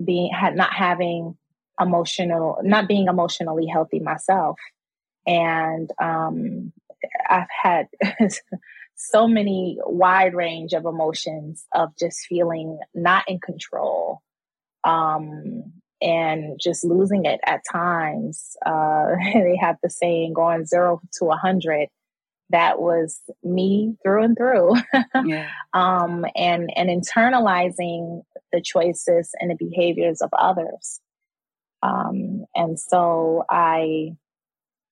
[0.04, 1.36] being had not having
[1.80, 4.58] emotional not being emotionally healthy myself.
[5.26, 6.72] And um
[7.28, 7.88] i've had
[8.96, 14.22] so many wide range of emotions of just feeling not in control
[14.84, 21.26] um and just losing it at times uh they have the saying going zero to
[21.26, 21.88] a hundred
[22.50, 24.74] that was me through and through
[25.24, 25.48] yeah.
[25.72, 31.00] um and and internalizing the choices and the behaviors of others
[31.82, 34.16] um, and so I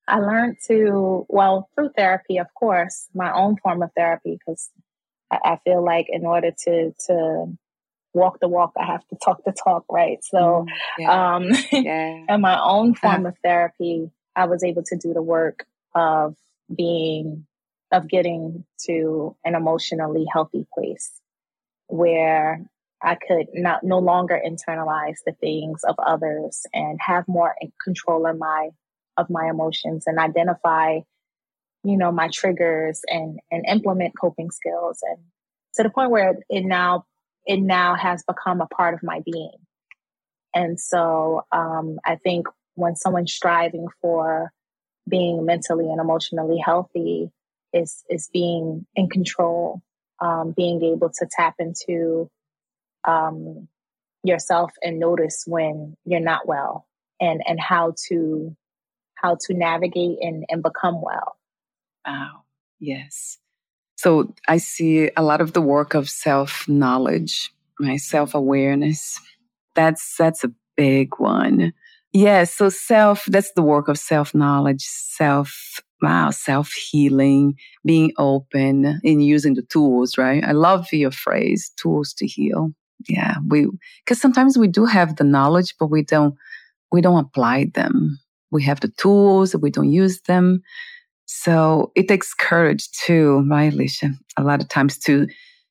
[0.08, 4.70] I learned to well through therapy, of course, my own form of therapy, because
[5.30, 7.46] I, I, feel like in order to to
[8.12, 10.18] walk the walk, I have to talk the talk, right?
[10.22, 10.66] So, mm,
[10.98, 11.34] yeah.
[11.34, 12.24] um, yeah.
[12.34, 16.36] in my own form of therapy, I was able to do the work of
[16.74, 17.46] being
[17.92, 21.10] of getting to an emotionally healthy place
[21.88, 22.64] where
[23.02, 28.38] I could not no longer internalize the things of others and have more control in
[28.38, 28.70] my
[29.16, 31.00] of my emotions and identify,
[31.82, 35.18] you know, my triggers and and implement coping skills and
[35.74, 37.06] to the point where it now
[37.46, 39.56] it now has become a part of my being.
[40.54, 44.52] And so um, I think when someone's striving for
[45.08, 47.30] being mentally and emotionally healthy
[47.72, 49.80] is is being in control,
[50.20, 52.30] um, being able to tap into
[53.04, 53.68] um,
[54.22, 56.86] yourself and notice when you're not well
[57.20, 58.56] and and how to
[59.14, 61.36] how to navigate and, and become well.
[62.06, 62.42] Wow.
[62.78, 63.39] Yes
[64.00, 69.20] so i see a lot of the work of self knowledge my self awareness
[69.74, 71.72] that's that's a big one.
[72.12, 79.00] Yes so self that's the work of self knowledge self wow self healing being open
[79.04, 80.42] and using the tools right?
[80.44, 82.72] I love your phrase tools to heal.
[83.08, 83.68] Yeah we
[84.04, 86.34] because sometimes we do have the knowledge but we don't
[86.92, 88.18] we don't apply them.
[88.50, 90.62] We have the tools we don't use them
[91.32, 95.26] so it takes courage too right alicia a lot of times to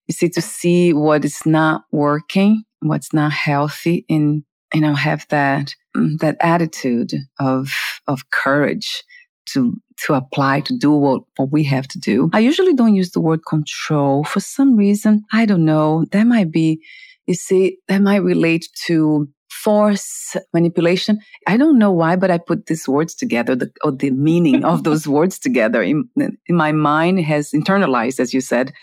[0.08, 4.44] you see to see what is not working what's not healthy and
[4.74, 7.74] you know have that mm, that attitude of
[8.08, 9.04] of courage
[9.46, 12.30] to to apply to do what, what we have to do.
[12.32, 15.26] I usually don't use the word control for some reason.
[15.34, 16.06] I don't know.
[16.12, 16.82] That might be
[17.30, 21.20] you see, that might relate to force manipulation.
[21.48, 24.84] I don't know why, but I put these words together, the, or the meaning of
[24.84, 28.74] those words together in, in my mind has internalized, as you said,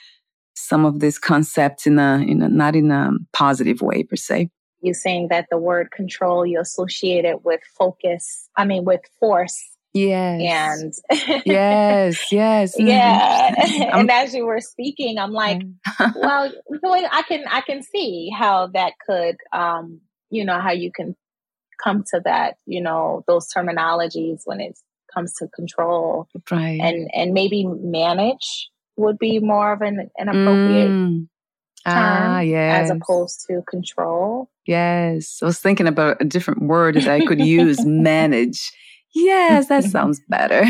[0.55, 4.51] some of these concepts in a, in a, not in a positive way per se.
[4.81, 9.59] You're saying that the word control you associate it with focus, I mean, with force
[9.97, 11.01] Yes.
[11.11, 12.75] And yes, yes.
[12.79, 13.55] Yeah.
[13.99, 15.63] and as you were speaking, I'm like,
[16.17, 16.53] well,
[16.85, 20.01] I can I can see how that could um,
[20.37, 21.17] you know, how you can
[21.83, 24.79] come to that, you know, those terminologies when it
[25.13, 26.29] comes to control.
[26.51, 26.81] Right.
[26.81, 31.29] And and maybe manage would be more of an, an appropriate mm.
[31.85, 32.85] term ah, yes.
[32.85, 34.51] as opposed to control.
[34.67, 35.39] Yes.
[35.43, 38.73] I was thinking about a different word that I could use, manage
[39.17, 40.63] Yes, that sounds better.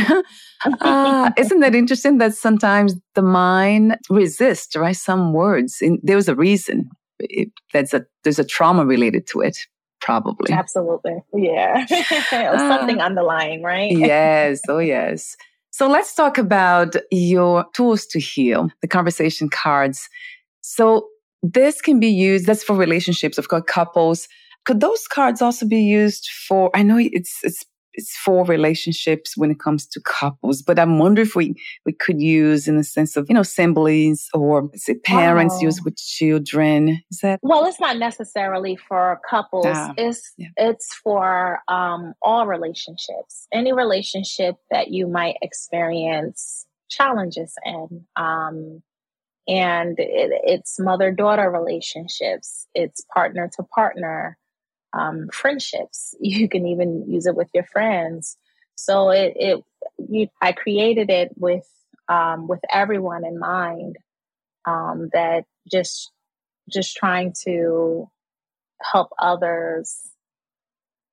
[0.81, 4.97] uh, isn't that interesting that sometimes the mind resists, right?
[4.97, 6.89] Some words, in, was a reason.
[7.21, 9.59] It, that's a, there's a trauma related to it,
[10.01, 10.53] probably.
[10.53, 11.23] Absolutely.
[11.35, 11.87] Yeah.
[12.31, 13.91] Something uh, underlying, right?
[13.91, 14.61] yes.
[14.69, 15.37] Oh, yes.
[15.71, 20.09] So let's talk about your tools to heal, the conversation cards.
[20.63, 21.09] So
[21.43, 24.29] this can be used, that's for relationships, of course, couples.
[24.65, 27.65] Could those cards also be used for, I know it's, it's
[27.97, 30.63] it's for relationships when it comes to couples.
[30.63, 31.55] But I'm wondering if we,
[31.85, 34.71] we could use in the sense of, you know, siblings or
[35.05, 37.03] parents use with children.
[37.11, 37.41] Is that?
[37.43, 39.67] Well, it's not necessarily for couples.
[39.69, 40.49] Ah, it's, yeah.
[40.57, 48.05] it's for, um, all relationships, any relationship that you might experience challenges in.
[48.17, 48.83] Um,
[49.49, 54.37] and it, it's mother daughter relationships, it's partner to partner
[54.97, 56.15] um, friendships.
[56.21, 58.37] You can even use it with your friends.
[58.75, 59.65] So it, it
[60.09, 61.67] you, I created it with
[62.09, 63.97] um, with everyone in mind.
[64.67, 66.11] Um, that just
[66.69, 68.11] just trying to
[68.83, 70.01] help others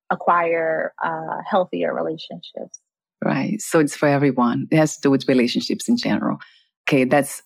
[0.10, 2.80] acquire uh, healthier relationships.
[3.24, 3.62] Right.
[3.62, 4.68] So it's for everyone.
[4.72, 6.40] It has to do with relationships in general.
[6.86, 7.42] Okay, that's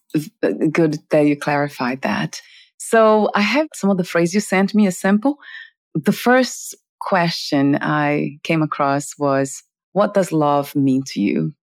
[0.71, 2.41] good that you clarified that.
[2.77, 5.37] So I have some of the phrases you sent me a sample.
[5.95, 11.53] The first question I came across was, What does love mean to you?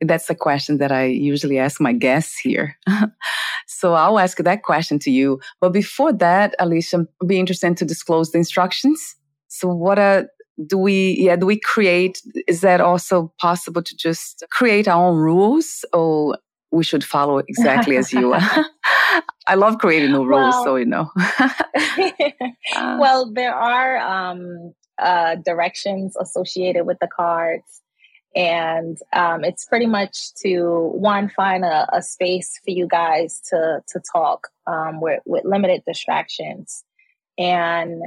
[0.00, 2.76] That's the question that I usually ask my guests here.
[3.66, 5.40] so I'll ask that question to you.
[5.60, 9.14] But before that, Alicia, I'd be interested to disclose the instructions.
[9.48, 10.26] So what are
[10.66, 15.16] do we yeah do we create is that also possible to just create our own
[15.16, 16.36] rules or
[16.72, 18.40] we should follow exactly as you are.
[19.46, 25.34] i love creating new rules well, so you know uh, well there are um, uh,
[25.44, 27.82] directions associated with the cards
[28.34, 33.82] and um, it's pretty much to one find a, a, space for you guys to
[33.88, 36.84] to talk um, with, with limited distractions
[37.36, 38.00] and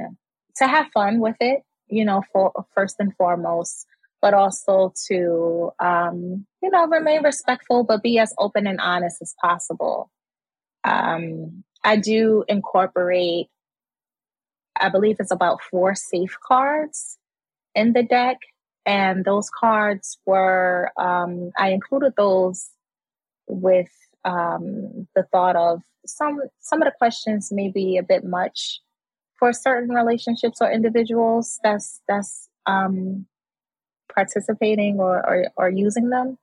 [0.56, 3.86] to have fun with it you know, for first and foremost,
[4.22, 9.34] but also to, um, you know, remain respectful, but be as open and honest as
[9.40, 10.10] possible.
[10.84, 13.48] Um, I do incorporate,
[14.78, 17.18] I believe it's about four safeguards
[17.74, 18.38] in the deck.
[18.84, 22.68] And those cards were, um, I included those
[23.48, 23.90] with
[24.24, 28.80] um, the thought of some some of the questions may be a bit much
[29.38, 33.26] for certain relationships or individuals that's that's um,
[34.16, 36.38] participating or, or, or using them.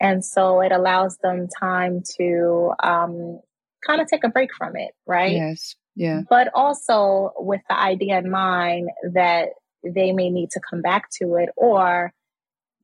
[0.00, 3.40] And so it allows them time to um,
[3.86, 5.32] kind of take a break from it right?
[5.32, 6.22] Yes yeah.
[6.28, 9.50] But also with the idea in mind that
[9.84, 12.12] they may need to come back to it or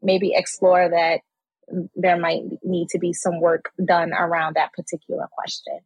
[0.02, 1.20] maybe explore that
[1.94, 5.80] there might need to be some work done around that particular question.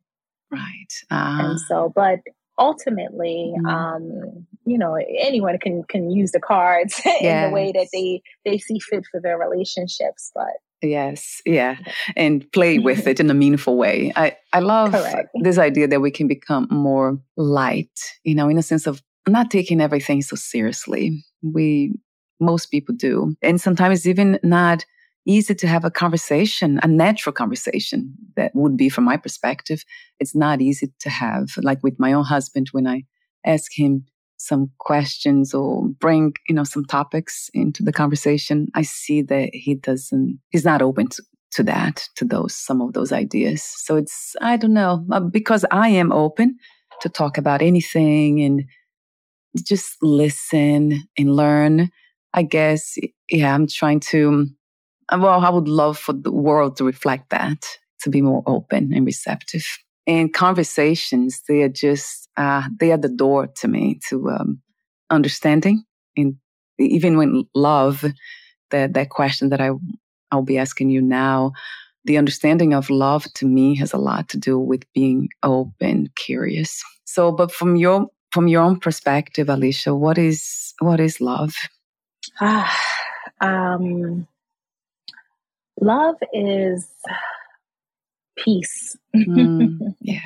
[0.50, 0.92] Right.
[1.10, 2.20] Uh, and so but
[2.62, 3.66] ultimately mm-hmm.
[3.66, 7.22] um, you know anyone can can use the cards yes.
[7.22, 11.76] in the way that they they see fit for their relationships but Yes, yeah,
[12.16, 14.12] and play with it in a meaningful way.
[14.16, 15.28] I I love Correct.
[15.40, 19.48] this idea that we can become more light, you know, in a sense of not
[19.48, 21.24] taking everything so seriously.
[21.40, 21.92] We
[22.40, 24.84] most people do, and sometimes even not
[25.26, 29.84] easy to have a conversation, a natural conversation that would be from my perspective.
[30.18, 33.04] It's not easy to have, like with my own husband, when I
[33.44, 34.04] ask him
[34.36, 39.76] some questions or bring, you know, some topics into the conversation, I see that he
[39.76, 43.62] doesn't, he's not open to, to that, to those, some of those ideas.
[43.62, 46.56] So it's, I don't know, uh, because I am open
[47.02, 48.64] to talk about anything and
[49.62, 51.90] just listen and learn.
[52.34, 52.96] I guess,
[53.30, 54.46] yeah, I'm trying to
[55.20, 57.66] well, I would love for the world to reflect that,
[58.00, 59.64] to be more open and receptive.
[60.06, 64.62] And conversations, they are just, uh, they are the door to me to um,
[65.10, 65.84] understanding.
[66.16, 66.36] And
[66.78, 68.04] even when love,
[68.70, 69.70] that, that question that I,
[70.30, 71.52] I'll be asking you now,
[72.04, 76.82] the understanding of love to me has a lot to do with being open, curious.
[77.04, 81.54] So, but from your, from your own perspective, Alicia, what is, what is love?
[82.40, 82.76] Ah,
[83.40, 84.26] um,
[85.82, 86.88] love is
[88.36, 88.96] peace.
[89.14, 90.20] Mm, yeah.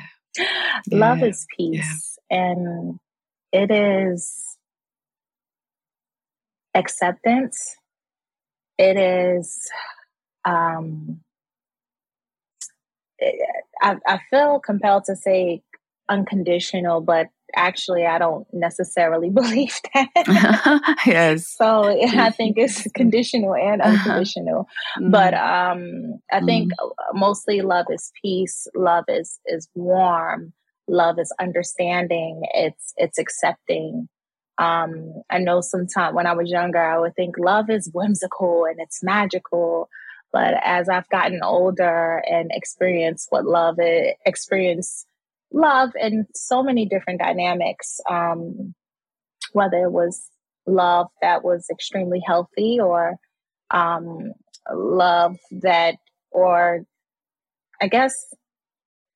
[0.91, 2.19] Love is peace.
[2.29, 2.53] Yeah.
[2.53, 2.99] And
[3.51, 4.57] it is
[6.75, 7.75] acceptance.
[8.77, 9.69] It is,
[10.45, 11.21] um,
[13.81, 15.63] I, I feel compelled to say
[16.09, 20.99] unconditional, but actually I don't necessarily believe that.
[21.05, 21.55] yes.
[21.55, 23.91] so I think it's conditional and uh-huh.
[23.91, 24.67] unconditional.
[24.99, 25.11] Mm-hmm.
[25.11, 27.19] But um I think mm-hmm.
[27.19, 30.53] mostly love is peace, love is is warm,
[30.87, 34.09] love is understanding, it's it's accepting.
[34.57, 38.79] Um I know sometimes when I was younger I would think love is whimsical and
[38.79, 39.89] it's magical.
[40.33, 45.06] But as I've gotten older and experienced what love is, experience
[45.51, 48.73] love and so many different dynamics, um,
[49.53, 50.29] whether it was
[50.65, 53.15] love that was extremely healthy or
[53.71, 54.33] um,
[54.73, 55.95] love that,
[56.31, 56.85] or
[57.81, 58.13] I guess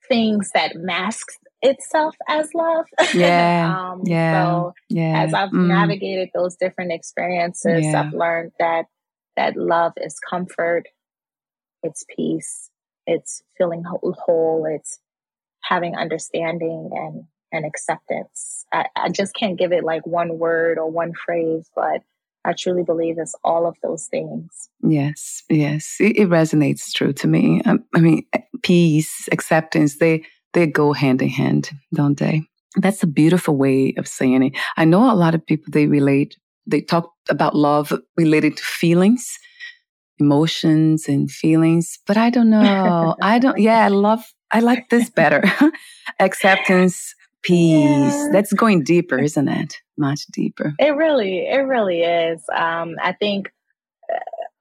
[0.08, 2.86] things that masks itself as love.
[3.14, 3.76] Yeah.
[3.92, 4.46] um, yeah.
[4.46, 5.24] So yeah.
[5.24, 5.68] as I've mm.
[5.68, 8.02] navigated those different experiences, yeah.
[8.02, 8.86] I've learned that
[9.38, 10.84] that love is comfort,
[11.84, 12.70] it's peace,
[13.08, 15.00] it's feeling whole, it's
[15.62, 18.66] having understanding and and acceptance.
[18.72, 22.01] I, I just can't give it like one word or one phrase, but
[22.45, 24.70] I truly believe it's all of those things.
[24.82, 27.62] Yes, yes, it, it resonates true to me.
[27.66, 28.26] Um, I mean,
[28.64, 32.43] peace, acceptance, they they go hand in hand, don't they?
[32.78, 34.53] That's a beautiful way of saying it.
[34.78, 39.38] I know a lot of people, they relate, they talk about love related to feelings,
[40.20, 43.16] emotions and feelings, but I don't know.
[43.22, 45.43] I don't, yeah, I love, I like this better.
[46.20, 48.14] Acceptance, peace.
[48.14, 48.30] Yeah.
[48.32, 49.78] That's going deeper, isn't it?
[49.97, 50.74] Much deeper.
[50.80, 52.41] It really, it really is.
[52.54, 53.52] Um, I think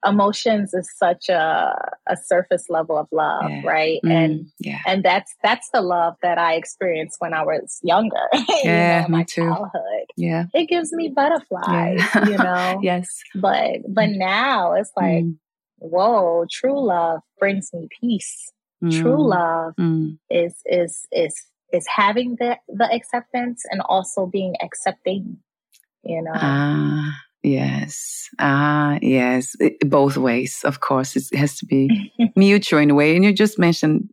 [0.05, 1.73] emotions is such a,
[2.07, 3.61] a surface level of love yeah.
[3.63, 7.79] right mm, and yeah and that's that's the love that i experienced when i was
[7.83, 8.27] younger
[8.63, 12.27] yeah know, me too childhood yeah it gives me butterflies yeah.
[12.27, 14.17] you know yes but but mm.
[14.17, 15.37] now it's like mm.
[15.77, 18.51] whoa true love brings me peace
[18.83, 19.01] mm.
[19.01, 20.17] true love mm.
[20.29, 25.37] is is is is having the the acceptance and also being accepting
[26.03, 28.29] you know ah Yes.
[28.39, 29.55] Ah, yes.
[29.59, 31.15] It, both ways, of course.
[31.15, 33.15] It has to be mutual in a way.
[33.15, 34.09] And you just mentioned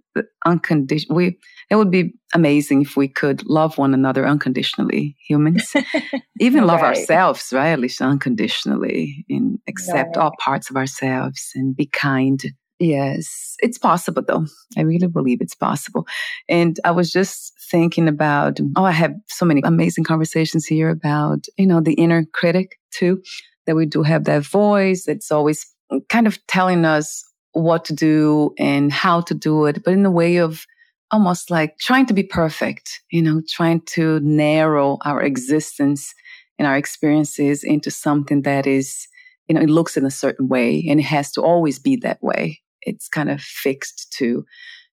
[0.47, 1.16] unconditional.
[1.16, 1.39] We
[1.71, 5.16] it would be amazing if we could love one another unconditionally.
[5.29, 5.75] Humans,
[6.41, 6.97] even love right.
[6.97, 7.69] ourselves, right?
[7.69, 10.25] At least unconditionally, and accept right.
[10.25, 12.43] all parts of ourselves and be kind
[12.79, 14.47] Yes, it's possible though.
[14.76, 16.07] I really believe it's possible.
[16.49, 21.47] And I was just thinking about, oh, I have so many amazing conversations here about,
[21.57, 23.20] you know, the inner critic too,
[23.66, 25.66] that we do have that voice that's always
[26.09, 30.11] kind of telling us what to do and how to do it, but in a
[30.11, 30.64] way of
[31.11, 36.14] almost like trying to be perfect, you know, trying to narrow our existence
[36.59, 39.09] and our experiences into something that is,
[39.49, 42.22] you know, it looks in a certain way and it has to always be that
[42.22, 44.45] way it's kind of fixed to.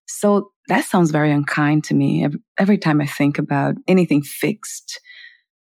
[0.06, 2.26] So that sounds very unkind to me
[2.58, 5.00] every, time I think about anything fixed.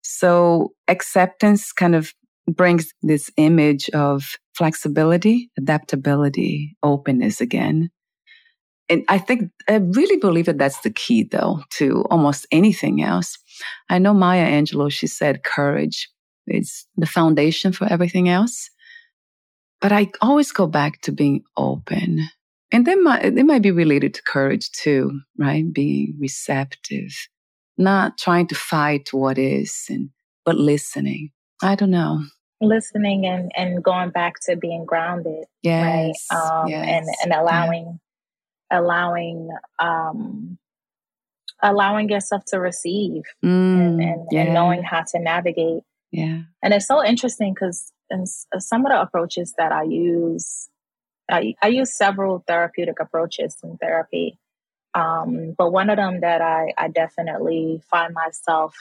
[0.02, 2.14] So acceptance kind of
[2.48, 7.90] brings this image of flexibility, adaptability, openness again.
[8.90, 13.38] And I think, I really believe that that's the key though to almost anything else.
[13.90, 16.10] I know Maya Angelou, she said courage
[16.48, 18.70] is the foundation for everything else.
[19.84, 22.22] But I always go back to being open.
[22.72, 25.72] And then might, it might be related to courage too, right?
[25.72, 27.12] Being receptive,
[27.78, 30.10] not trying to fight what is, and
[30.46, 31.32] but listening.
[31.62, 32.24] I don't know.
[32.62, 35.44] Listening and, and going back to being grounded.
[35.62, 36.28] Yes.
[36.32, 36.62] Right?
[36.62, 36.88] Um, yes.
[36.88, 38.00] And, and allowing,
[38.72, 38.80] yeah.
[38.80, 40.58] allowing, um,
[41.62, 44.42] allowing yourself to receive mm, and, and, yeah.
[44.44, 45.84] and knowing how to navigate.
[46.12, 46.44] Yeah.
[46.62, 50.70] And it's so interesting because and uh, some of the approaches that I use,
[51.30, 54.40] I, I use several therapeutic approaches in therapy.
[54.94, 58.76] Um, but one of them that I, I definitely find myself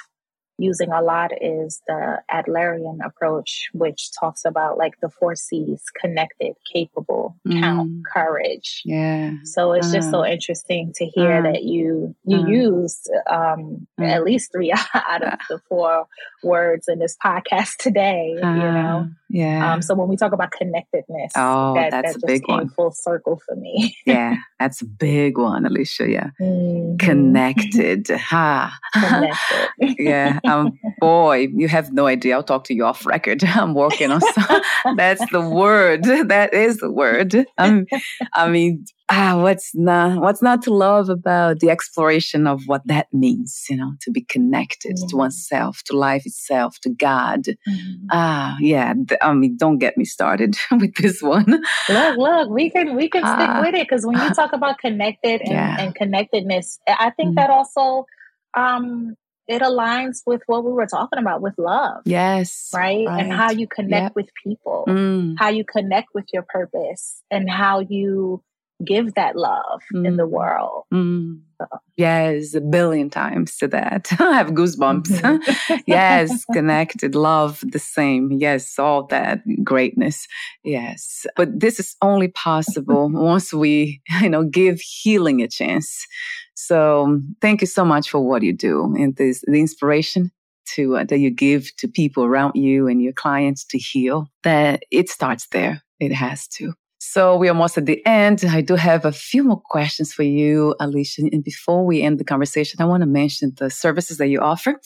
[0.59, 6.53] using a lot is the Adlerian approach, which talks about like the four C's connected,
[6.72, 7.61] capable, mm.
[7.61, 8.83] count, courage.
[8.85, 9.33] Yeah.
[9.45, 10.26] So it's uh, just so uh.
[10.26, 15.39] interesting to hear uh, that you you uh, used um, at least three out of
[15.49, 16.07] the four
[16.43, 18.35] words in this podcast today.
[18.35, 19.09] you know.
[19.33, 19.72] Yeah.
[19.72, 22.68] Um, so when we talk about connectedness, oh, that, that's that a big one.
[22.68, 23.97] Full circle for me.
[24.07, 26.11] yeah, that's a big one, Alicia.
[26.11, 26.30] Yeah.
[26.41, 26.97] Mm-hmm.
[26.99, 28.09] Connected.
[28.33, 28.78] Ha.
[28.95, 29.97] Connected.
[29.99, 32.35] yeah um, boy, you have no idea.
[32.35, 33.43] I'll talk to you off record.
[33.45, 34.62] I'm working on some.
[34.97, 36.05] That's the word.
[36.05, 37.35] That is the word.
[37.59, 37.87] Um,
[38.35, 43.09] I mean, ah, what's not what's not to love about the exploration of what that
[43.12, 43.64] means?
[43.68, 47.44] You know, to be connected to oneself, to life itself, to God.
[47.44, 48.07] Mm-hmm.
[48.11, 48.94] Ah, yeah.
[49.20, 51.62] I mean, don't get me started with this one.
[51.88, 54.78] Look, look, we can we can stick uh, with it because when you talk about
[54.78, 55.76] connected and, yeah.
[55.78, 57.34] and connectedness, I think mm-hmm.
[57.36, 58.07] that also
[58.55, 59.16] um
[59.48, 62.03] it aligns with what we were talking about with love.
[62.05, 62.70] Yes.
[62.72, 63.07] Right?
[63.07, 63.24] right.
[63.24, 64.12] And how you connect yep.
[64.14, 65.34] with people, mm.
[65.38, 68.42] how you connect with your purpose, and how you
[68.85, 70.07] give that love mm.
[70.07, 70.30] in the mm.
[70.30, 70.85] world.
[70.93, 71.41] Mm.
[71.59, 71.66] So.
[71.97, 74.09] Yes, a billion times to that.
[74.18, 75.09] I have goosebumps.
[75.09, 75.74] Mm-hmm.
[75.87, 78.33] yes, connected, love, the same.
[78.33, 80.26] Yes, all that greatness.
[80.64, 81.26] Yes.
[81.37, 86.07] But this is only possible once we, you know, give healing a chance.
[86.55, 90.30] So thank you so much for what you do and this, the inspiration
[90.74, 94.28] to uh, that you give to people around you and your clients to heal.
[94.43, 95.83] That it starts there.
[96.01, 96.74] It has to.
[97.05, 98.44] So we're almost at the end.
[98.48, 101.22] I do have a few more questions for you, Alicia.
[101.32, 104.80] And before we end the conversation, I want to mention the services that you offer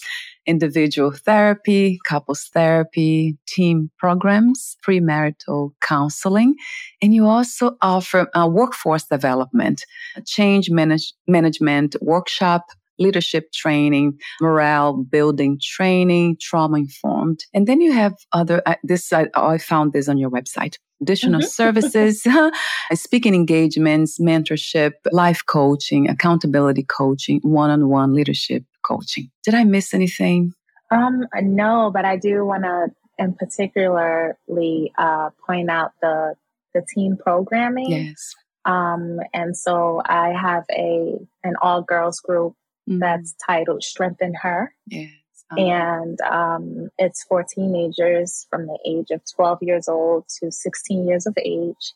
[0.46, 6.54] individual therapy, couples therapy, team programs, premarital counseling,
[7.02, 9.84] and you also offer a workforce development,
[10.24, 12.64] change manage- management workshop,
[12.98, 17.44] leadership training, morale building training, trauma informed.
[17.52, 21.49] And then you have other, uh, this, I found this on your website additional mm-hmm.
[21.49, 22.26] services,
[22.94, 29.30] speaking engagements, mentorship, life coaching, accountability coaching, one on one leadership coaching.
[29.44, 30.53] Did I miss anything?
[30.90, 32.88] Um, no, but I do want to,
[33.18, 36.34] in particularly, uh, point out the
[36.74, 37.90] the teen programming.
[37.90, 38.34] Yes.
[38.64, 42.55] Um, and so I have a an all girls group
[42.88, 42.99] mm-hmm.
[42.99, 44.74] that's titled Strengthen Her.
[44.86, 45.11] Yes.
[45.51, 51.07] Um, and um, it's for teenagers from the age of 12 years old to 16
[51.07, 51.92] years of age.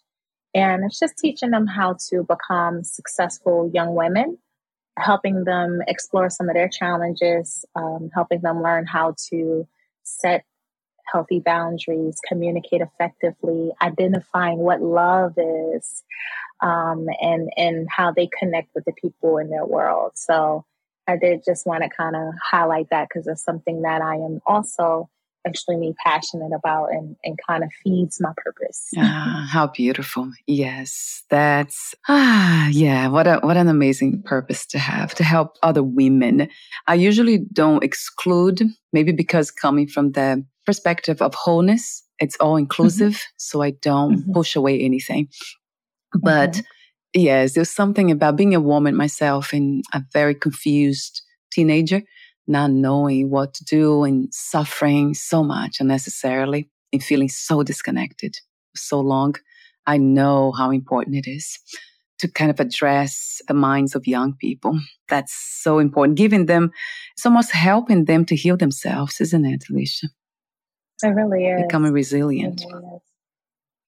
[0.55, 4.39] And it's just teaching them how to become successful young women,
[4.99, 9.67] helping them explore some of their challenges, um, helping them learn how to
[10.03, 10.45] set
[11.13, 16.03] healthy boundaries, communicate effectively, identifying what love is,
[16.63, 20.13] um, and and how they connect with the people in their world.
[20.15, 20.65] So
[21.11, 24.41] I did just want to kind of highlight that because it's something that I am
[24.47, 25.11] also
[25.47, 28.89] extremely passionate about and, and kind of feeds my purpose.
[28.97, 30.31] ah, how beautiful.
[30.47, 31.25] Yes.
[31.31, 36.49] That's ah yeah, what a what an amazing purpose to have to help other women.
[36.87, 43.15] I usually don't exclude, maybe because coming from the perspective of wholeness, it's all inclusive.
[43.15, 43.37] Mm-hmm.
[43.39, 44.33] So I don't mm-hmm.
[44.33, 45.29] push away anything.
[46.13, 46.61] But mm-hmm.
[47.15, 52.03] Yes, there's something about being a woman myself and a very confused teenager,
[52.47, 58.37] not knowing what to do and suffering so much unnecessarily and feeling so disconnected
[58.77, 59.35] so long.
[59.87, 61.59] I know how important it is
[62.19, 64.79] to kind of address the minds of young people.
[65.09, 66.71] That's so important, giving them,
[67.15, 70.09] it's almost helping them to heal themselves, isn't it, Alicia?
[71.03, 71.63] It really is.
[71.63, 72.63] Becoming resilient.
[72.71, 72.99] Really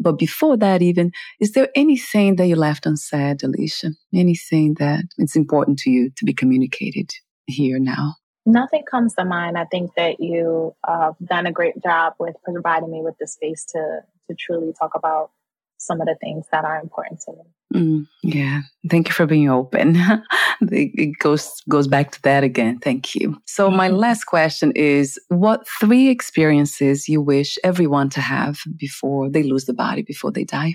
[0.00, 3.90] But before that, even, is there anything that you left unsaid, Alicia?
[4.14, 7.10] Anything that it's important to you to be communicated
[7.46, 8.16] here now?
[8.46, 9.58] Nothing comes to mind.
[9.58, 13.26] I think that you have uh, done a great job with providing me with the
[13.26, 15.30] space to to truly talk about
[15.76, 17.42] some of the things that are important to me.
[17.74, 19.96] Mm, yeah, thank you for being open.
[20.60, 22.78] it goes goes back to that again.
[22.78, 23.36] Thank you.
[23.46, 23.98] So my mm-hmm.
[23.98, 29.72] last question is: What three experiences you wish everyone to have before they lose the
[29.72, 30.74] body, before they die?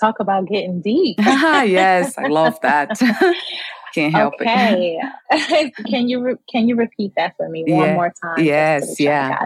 [0.00, 1.18] Talk about getting deep.
[1.20, 2.98] yes, I love that.
[3.94, 4.98] Can't help okay.
[5.32, 5.42] it.
[5.42, 7.94] Okay, can you re- can you repeat that for me one yeah.
[7.94, 8.44] more time?
[8.44, 9.44] Yes, yeah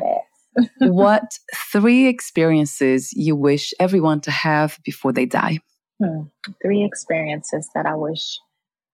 [0.80, 1.38] what
[1.72, 5.59] three experiences you wish everyone to have before they die?
[6.03, 6.22] Hmm.
[6.61, 8.38] Three experiences that I wish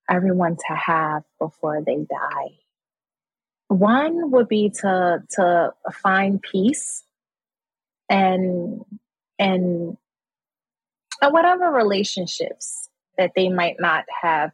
[0.09, 2.59] everyone to have before they die.
[3.69, 7.05] One would be to to find peace
[8.09, 8.85] and
[9.39, 9.97] and
[11.23, 14.53] whatever relationships that they might not have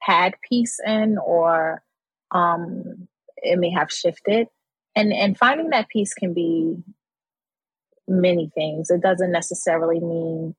[0.00, 1.82] had peace in or
[2.30, 4.48] um, it may have shifted
[4.94, 6.76] and and finding that peace can be
[8.06, 10.54] many things it doesn't necessarily mean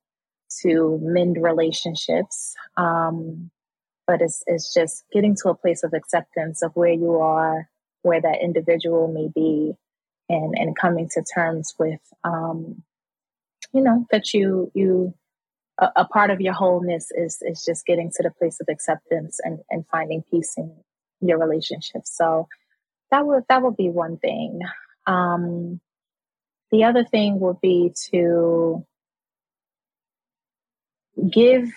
[0.62, 3.50] to mend relationships um,
[4.08, 7.70] but it's, it's just getting to a place of acceptance of where you are
[8.02, 9.74] where that individual may be
[10.30, 12.84] and and coming to terms with um,
[13.74, 15.14] you know that you you
[15.80, 19.40] a, a, part of your wholeness is is just getting to the place of acceptance
[19.44, 20.74] and and finding peace in
[21.22, 22.02] your relationship.
[22.06, 22.48] so
[23.12, 24.60] that would that would be one thing.
[25.08, 25.82] Um,
[26.72, 28.86] the other thing would be to
[31.30, 31.70] give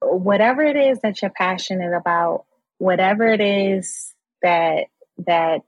[0.00, 2.44] whatever it is that you're passionate about,
[2.78, 4.84] whatever it is that
[5.26, 5.62] that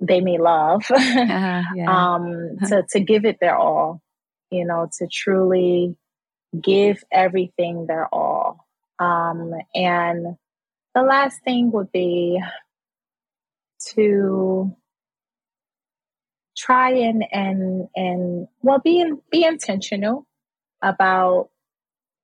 [0.00, 1.86] they may love, uh, yeah.
[1.86, 4.00] um, to to give it their all.
[4.50, 5.96] You know, to truly
[6.60, 8.66] give everything their all.
[8.98, 10.36] Um, and
[10.94, 12.40] the last thing would be
[13.94, 14.76] to
[16.56, 20.26] try and and and well be in, be intentional
[20.82, 21.50] about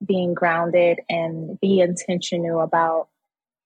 [0.04, 3.08] being grounded and be intentional about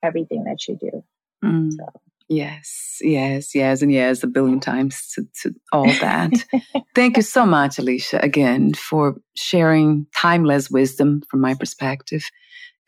[0.03, 1.05] everything that you do.
[1.45, 1.73] Mm.
[1.73, 2.01] So.
[2.29, 6.33] Yes, yes, yes, and yes, a billion times to, to all that.
[6.95, 12.25] Thank you so much, Alicia, again, for sharing timeless wisdom from my perspective